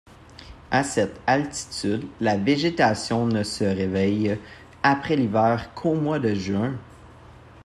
À 0.71 0.83
cette 0.83 1.21
altitude, 1.27 2.07
la 2.21 2.35
végétation 2.35 3.27
ne 3.27 3.43
se 3.43 3.63
réveille 3.63 4.39
après 4.81 5.15
l’hiver 5.15 5.75
qu’au 5.75 5.93
mois 5.93 6.17
de 6.17 6.33
juin. 6.33 6.73